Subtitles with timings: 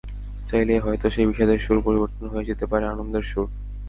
[0.47, 3.47] চাইলেই হয়তো সেই বিষাদের সুর পরিবর্তন হয়ে যেতে পারে আনন্দের সুর।